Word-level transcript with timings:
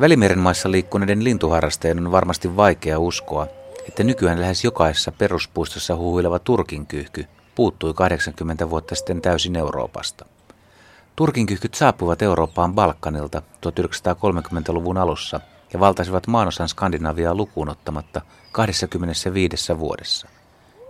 Välimeren 0.00 0.38
maissa 0.38 0.70
liikkuneiden 0.70 1.24
lintuharrastajien 1.24 2.06
on 2.06 2.12
varmasti 2.12 2.56
vaikea 2.56 2.98
uskoa, 2.98 3.46
että 3.88 4.04
nykyään 4.04 4.40
lähes 4.40 4.64
jokaisessa 4.64 5.12
peruspuistossa 5.12 5.96
huhuileva 5.96 6.38
turkinkyyhky 6.38 7.24
puuttui 7.54 7.94
80 7.94 8.70
vuotta 8.70 8.94
sitten 8.94 9.22
täysin 9.22 9.56
Euroopasta. 9.56 10.24
Turkinkyyhkyt 11.16 11.74
saapuivat 11.74 12.22
Eurooppaan 12.22 12.74
Balkanilta 12.74 13.42
1930-luvun 13.66 14.98
alussa 14.98 15.40
ja 15.72 15.80
valtaisivat 15.80 16.26
maanosan 16.26 16.68
Skandinaviaa 16.68 17.34
lukuun 17.34 17.68
ottamatta 17.68 18.20
25 18.52 19.78
vuodessa. 19.78 20.28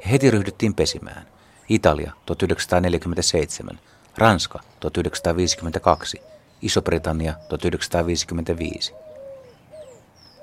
Ja 0.00 0.08
heti 0.08 0.30
ryhdyttiin 0.30 0.74
pesimään. 0.74 1.26
Italia 1.68 2.12
1947, 2.26 3.80
Ranska 4.18 4.60
1952, 4.80 6.22
Iso-Britannia 6.62 7.34
1955. 7.48 8.94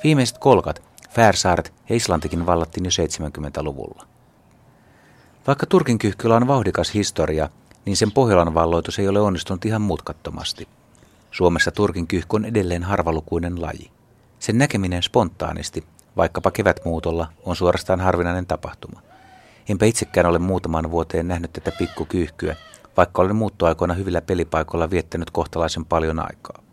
Viimeiset 0.04 0.38
kolkat, 0.38 0.84
Färsaaret 1.10 1.74
ja 1.90 1.96
Islantikin 1.96 2.46
vallattiin 2.46 2.86
jo 2.86 2.92
70-luvulla. 2.92 4.08
Vaikka 5.48 5.66
Turkin 5.66 6.00
kyhkyllä 6.00 6.36
on 6.36 6.48
vauhdikas 6.48 6.94
historia, 6.94 7.50
niin 7.86 7.98
sen 7.98 8.12
Pohjolan 8.12 8.54
valloitus 8.54 9.00
ei 9.00 9.08
ole 9.08 9.20
onnistunut 9.22 9.66
ihan 9.66 9.82
mutkattomasti. 9.82 10.68
Suomessa 11.32 11.72
Turkin 11.72 12.08
kyhky 12.08 12.36
on 12.36 12.46
edelleen 12.46 12.84
harvalukuinen 12.84 13.62
laji. 13.62 13.92
Sen 14.40 14.58
näkeminen 14.58 15.04
spontaanisti, 15.04 15.84
vaikkapa 16.18 16.52
kevätmuutolla, 16.52 17.28
on 17.44 17.56
suorastaan 17.56 18.02
harvinainen 18.02 18.46
tapahtuma. 18.46 19.02
Enpä 19.70 19.86
itsekään 19.86 20.26
ole 20.26 20.40
muutaman 20.40 20.92
vuoteen 20.92 21.28
nähnyt 21.28 21.54
tätä 21.54 21.72
pikkukyyhkyä, 21.72 22.56
vaikka 22.98 23.22
olen 23.22 23.36
muuttoaikoina 23.36 23.94
hyvillä 23.94 24.22
pelipaikoilla 24.22 24.90
viettänyt 24.90 25.32
kohtalaisen 25.32 25.86
paljon 25.86 26.20
aikaa. 26.20 26.64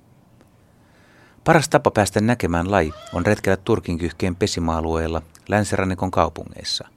Paras 1.44 1.68
tapa 1.68 1.90
päästä 1.90 2.20
näkemään 2.20 2.70
laji 2.70 2.92
on 3.12 3.26
retkellä 3.26 3.56
turkinkyhkeen 3.56 4.36
pesimaalueella 4.36 5.22
länsirannikon 5.48 6.10
kaupungeissa. 6.10 6.88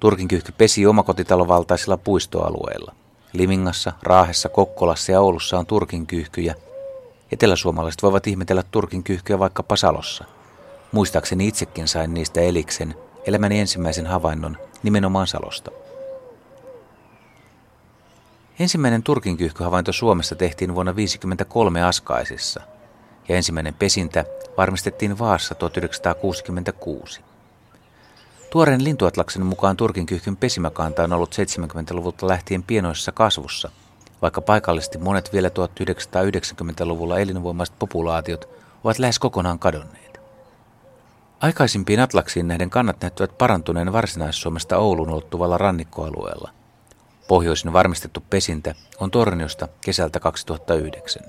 Turkinkyhky 0.00 0.52
pesi 0.58 0.86
omakotitalovaltaisilla 0.86 1.96
puistoalueilla. 1.96 2.94
Limingassa, 3.32 3.92
Raahessa, 4.02 4.48
Kokkolassa 4.48 5.12
ja 5.12 5.20
Oulussa 5.20 5.58
on 5.58 5.66
turkinkyyhkyjä. 5.66 6.54
Eteläsuomalaiset 7.32 8.02
voivat 8.02 8.26
ihmetellä 8.26 8.62
turkinkyyhkyä 8.70 9.38
vaikka 9.38 9.62
Pasalossa. 9.62 10.24
Muistaakseni 10.92 11.48
itsekin 11.48 11.88
sain 11.88 12.14
niistä 12.14 12.40
eliksen, 12.40 12.94
elämäni 13.26 13.60
ensimmäisen 13.60 14.06
havainnon 14.06 14.56
nimenomaan 14.82 15.26
Salosta. 15.26 15.70
Ensimmäinen 18.58 19.02
turkinkyyhkyhavainto 19.02 19.92
Suomessa 19.92 20.34
tehtiin 20.34 20.74
vuonna 20.74 20.92
1953 20.92 21.82
Askaisissa, 21.82 22.60
ja 23.28 23.36
ensimmäinen 23.36 23.74
pesintä 23.74 24.24
varmistettiin 24.56 25.18
Vaassa 25.18 25.54
1966. 25.54 27.20
Tuoreen 28.50 28.84
lintuatlaksen 28.84 29.46
mukaan 29.46 29.76
turkinkyyhkyn 29.76 30.36
pesimäkanta 30.36 31.04
on 31.04 31.12
ollut 31.12 31.34
70-luvulta 31.34 32.28
lähtien 32.28 32.62
pienoissa 32.62 33.12
kasvussa, 33.12 33.70
vaikka 34.22 34.40
paikallisesti 34.40 34.98
monet 34.98 35.32
vielä 35.32 35.48
1990-luvulla 35.48 37.18
elinvoimaiset 37.18 37.78
populaatiot 37.78 38.48
ovat 38.84 38.98
lähes 38.98 39.18
kokonaan 39.18 39.58
kadonneet. 39.58 40.20
Aikaisimpiin 41.40 42.00
atlaksiin 42.00 42.48
näiden 42.48 42.70
kannat 42.70 43.02
näyttävät 43.02 43.38
parantuneen 43.38 43.92
Varsinais-Suomesta 43.92 44.76
Oulun 44.76 45.10
ulottuvalla 45.10 45.58
rannikkoalueella– 45.58 46.50
Pohjoisin 47.28 47.72
varmistettu 47.72 48.22
pesintä 48.30 48.74
on 49.00 49.10
Torniosta 49.10 49.68
kesältä 49.80 50.20
2009. 50.20 51.22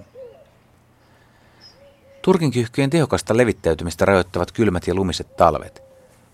Turkin 2.22 2.52
kyhkyjen 2.52 2.89
tehokasta 2.89 3.38
levittäytymistä 3.38 4.05
rajoittavat 4.05 4.52
kylmät 4.52 4.88
ja 4.88 4.95
lumiset 4.95 5.36
talvet. 5.36 5.83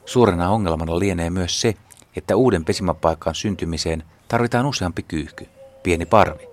Suurena 0.06 0.50
ongelmana 0.50 1.00
lienee 1.00 1.30
myös 1.30 1.62
se, 1.62 1.74
että 2.16 2.36
uuden 2.36 2.66
pesimäpaikan 2.66 3.36
syntymiseen 3.36 4.04
tarvitaan 4.28 4.66
useampi 4.66 5.04
kyyhky, 5.04 5.48
pieni 5.84 6.06
parvi. 6.06 6.50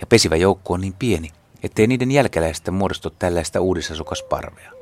Ja 0.00 0.06
pesivä 0.06 0.36
joukko 0.36 0.74
on 0.74 0.80
niin 0.80 0.94
pieni, 0.98 1.30
ettei 1.62 1.86
niiden 1.86 2.10
jälkeläistä 2.10 2.70
muodostu 2.70 3.10
tällaista 3.10 3.60
uudisasukasparvea. 3.60 4.72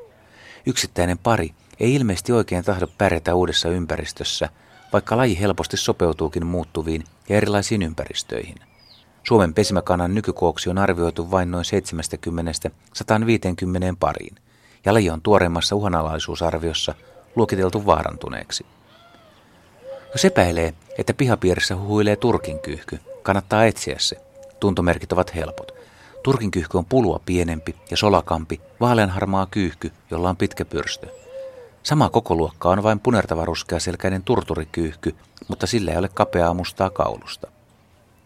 Yksittäinen 0.65 1.17
pari 1.17 1.53
ei 1.79 1.95
ilmeisesti 1.95 2.31
oikein 2.31 2.63
tahdo 2.63 2.87
pärjätä 2.97 3.35
uudessa 3.35 3.69
ympäristössä– 3.69 4.49
vaikka 4.93 5.17
laji 5.17 5.39
helposti 5.39 5.77
sopeutuukin 5.77 6.45
muuttuviin 6.45 7.03
ja 7.29 7.37
erilaisiin 7.37 7.81
ympäristöihin. 7.81 8.55
Suomen 9.23 9.53
pesimäkannan 9.53 10.15
nykykooksi 10.15 10.69
on 10.69 10.77
arvioitu 10.77 11.31
vain 11.31 11.51
noin 11.51 11.65
70-150 11.65 11.69
pariin, 13.99 14.35
ja 14.85 14.93
laji 14.93 15.09
on 15.09 15.21
tuoreimmassa 15.21 15.75
uhanalaisuusarviossa 15.75 16.95
luokiteltu 17.35 17.85
vaarantuneeksi. 17.85 18.65
Jos 20.11 20.25
epäilee, 20.25 20.73
että 20.97 21.13
pihapiirissä 21.13 21.75
huhuilee 21.75 22.15
turkinkyyhky, 22.15 22.99
kannattaa 23.23 23.65
etsiä 23.65 23.95
se. 23.99 24.17
Tuntomerkit 24.59 25.11
ovat 25.11 25.35
helpot. 25.35 25.71
Turkinkyyhky 26.23 26.77
on 26.77 26.85
pulua 26.85 27.19
pienempi 27.25 27.75
ja 27.91 27.97
solakampi, 27.97 28.61
vaaleanharmaa 28.79 29.47
kyyhky, 29.51 29.91
jolla 30.11 30.29
on 30.29 30.37
pitkä 30.37 30.65
pyrstö. 30.65 31.07
Sama 31.87 32.09
kokoluokka 32.09 32.69
on 32.69 32.83
vain 32.83 32.99
punertava 32.99 33.45
selkäinen 33.79 34.23
turturikyyhky, 34.23 35.15
mutta 35.47 35.67
sillä 35.67 35.91
ei 35.91 35.97
ole 35.97 36.09
kapeaa 36.09 36.53
mustaa 36.53 36.89
kaulusta. 36.89 37.47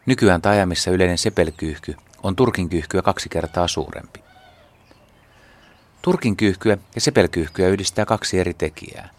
Nykyään 0.05 0.41
taajamissa 0.41 0.91
yleinen 0.91 1.17
sepelkyyhky 1.17 1.95
on 2.23 2.35
turkinkyyhkyä 2.35 3.01
kaksi 3.01 3.29
kertaa 3.29 3.67
suurempi. 3.67 4.23
Turkinkyyhkyä 6.01 6.77
ja 6.95 7.01
sepelkyyhkyä 7.01 7.67
yhdistää 7.67 8.05
kaksi 8.05 8.39
eri 8.39 8.53
tekijää. 8.53 9.09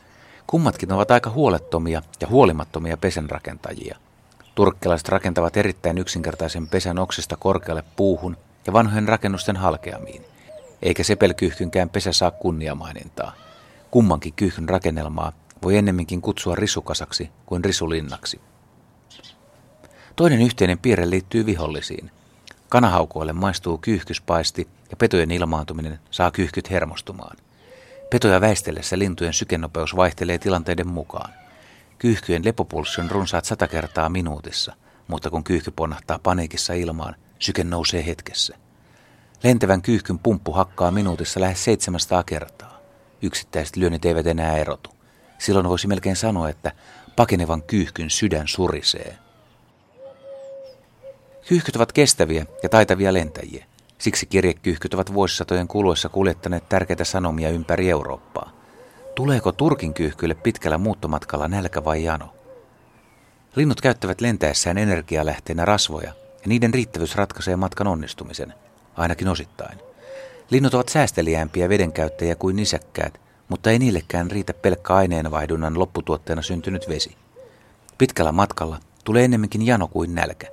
Kummatkin 0.47 0.93
ovat 0.93 1.11
aika 1.11 1.31
huolettomia 1.31 2.03
ja 2.21 2.27
huolimattomia 2.27 2.97
pesenrakentajia. 2.97 3.97
Turkkilaiset 4.55 5.09
rakentavat 5.09 5.57
erittäin 5.57 5.99
yksinkertaisen 5.99 6.69
pesän 6.69 6.99
oksista 6.99 7.37
korkealle 7.37 7.85
puuhun 7.97 8.37
ja 8.67 8.73
vanhojen 8.73 9.09
rakennusten 9.09 9.57
halkeamiin, 9.57 10.25
eikä 10.83 11.05
sepelkyyhkynkään 11.05 11.91
pesä 11.91 12.13
saa 12.13 12.31
kunniamainintaa. 12.31 13.52
Kummankin 13.93 14.33
kyyhyn 14.33 14.69
rakennelmaa 14.69 15.33
voi 15.63 15.77
ennemminkin 15.77 16.21
kutsua 16.21 16.55
risukasaksi 16.55 17.31
kuin 17.47 17.65
risulinnaksi. 17.65 18.41
Toinen 20.17 20.43
yhteinen 20.43 20.79
piirre 20.79 21.11
liittyy 21.11 21.47
vihollisiin. 21.47 22.11
Kanahaukoille 22.69 23.33
maistuu 23.33 23.79
kyyhkyspaisti 23.79 24.69
ja 24.91 24.97
petojen 24.97 25.31
ilmaantuminen 25.31 26.01
saa 26.11 26.31
kyyhkyt 26.31 26.71
hermostumaan. 26.71 27.37
Petoja 28.11 28.41
väistellessä 28.41 28.99
lintujen 28.99 29.33
sykenopeus 29.33 29.97
vaihtelee 29.97 30.39
tilanteiden 30.39 30.89
mukaan. 30.89 31.31
Kyyhkyjen 31.99 32.45
lepopulssi 32.45 33.01
on 33.01 33.11
runsaat 33.11 33.45
sata 33.45 33.69
kertaa 33.69 34.09
minuutissa, 34.09 34.73
mutta 35.09 35.31
kun 35.31 35.45
kyyhky 35.45 35.71
ponnahtaa 35.71 36.19
paniikissa 36.19 36.73
ilmaan, 36.73 37.15
syke 37.39 37.65
nousee 37.65 38.07
hetkessä. 38.07 38.57
Lentävän 39.43 39.83
kyyhkyn 39.83 40.19
pumppu 40.19 40.53
hakkaa 40.53 40.91
minuutissa 40.91 41.41
lähes 41.41 41.65
700 41.65 42.23
kertaa. 42.23 42.72
Yksittäiset 43.23 43.77
lyönnit 43.77 44.05
eivät 44.05 44.27
enää 44.27 44.57
erotu. 44.57 44.91
Silloin 45.39 45.69
voisi 45.69 45.87
melkein 45.87 46.17
sanoa, 46.17 46.49
että 46.49 46.73
pakenevan 47.17 47.63
kyyhkyn 47.63 48.11
sydän 48.11 48.49
surisee. 48.49 49.19
Kyyhkyt 51.49 51.77
ovat 51.77 51.93
kestäviä 51.93 52.47
ja 52.63 52.69
taitavia 52.69 53.13
lentäjiä. 53.13 53.67
Siksi 53.99 54.27
kirjekyyhkyt 54.27 54.95
ovat 54.95 55.15
vuosisatojen 55.15 55.69
kuluessa 55.69 56.09
kuljettaneet 56.09 56.69
tärkeitä 56.69 57.05
sanomia 57.05 57.51
ympäri 57.51 57.91
Eurooppaa. 57.91 58.53
Tuleeko 59.15 59.53
Turkin 59.53 59.95
kyyhkyille 59.95 60.35
pitkällä 60.35 60.79
muuttomatkalla 60.79 61.49
nälkä 61.49 61.85
vai 61.85 62.05
jano? 62.05 62.35
Linnut 63.57 63.81
käyttävät 63.81 64.21
lentäessään 64.21 64.79
energialähteenä 64.79 65.65
rasvoja, 65.65 66.13
ja 66.43 66.47
niiden 66.47 66.75
riittävyys 66.75 67.17
ratkaisee 67.17 67.57
matkan 67.57 67.87
onnistumisen, 67.87 68.55
ainakin 68.97 69.29
osittain. 69.29 69.92
Linnut 70.53 70.75
ovat 70.75 70.89
säästeliäämpiä 70.89 71.69
vedenkäyttäjiä 71.69 72.35
kuin 72.35 72.57
nisäkkäät, 72.57 73.21
mutta 73.49 73.71
ei 73.71 73.79
niillekään 73.79 74.31
riitä 74.31 74.55
pelkkä 74.55 74.95
aineenvaihdunnan 74.95 75.79
lopputuotteena 75.79 76.43
syntynyt 76.43 76.89
vesi. 76.89 77.17
Pitkällä 77.99 78.33
matkalla 78.33 78.81
tulee 79.05 79.25
ennemminkin 79.25 79.67
jano 79.67 79.89
kuin 79.89 80.15
nälkä. 80.15 80.47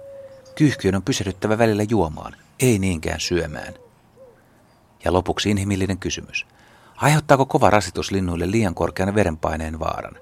Kyyhkyön 0.55 0.95
on 0.95 1.03
pysähdyttävä 1.03 1.57
välillä 1.57 1.83
juomaan, 1.83 2.35
ei 2.59 2.79
niinkään 2.79 3.19
syömään. 3.19 3.73
Ja 5.05 5.13
lopuksi 5.13 5.49
inhimillinen 5.49 5.97
kysymys. 5.97 6.45
Aiheuttaako 6.95 7.45
kova 7.45 7.69
rasitus 7.69 8.11
linnuille 8.11 8.51
liian 8.51 8.75
korkean 8.75 9.15
verenpaineen 9.15 9.79
vaaran? 9.79 10.15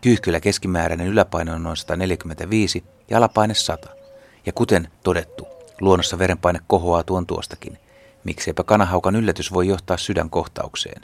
Kyyhkyllä 0.00 0.40
keskimääräinen 0.40 1.06
yläpaine 1.06 1.52
on 1.52 1.62
noin 1.62 1.76
145 1.76 2.84
ja 3.10 3.18
alapaine 3.18 3.54
100. 3.54 3.88
Ja 4.46 4.52
kuten 4.52 4.88
todettu, 5.04 5.46
luonnossa 5.80 6.18
verenpaine 6.18 6.60
kohoaa 6.66 7.02
tuon 7.02 7.26
tuostakin. 7.26 7.78
Mikseipä 8.26 8.64
kanahaukan 8.64 9.16
yllätys 9.16 9.52
voi 9.52 9.68
johtaa 9.68 9.96
sydänkohtaukseen. 9.96 11.02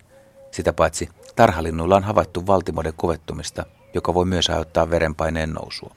Sitä 0.50 0.72
paitsi 0.72 1.08
tarhalinnuilla 1.36 1.96
on 1.96 2.02
havaittu 2.02 2.46
valtimoiden 2.46 2.92
kovettumista, 2.96 3.66
joka 3.94 4.14
voi 4.14 4.24
myös 4.24 4.50
aiheuttaa 4.50 4.90
verenpaineen 4.90 5.52
nousua. 5.52 5.94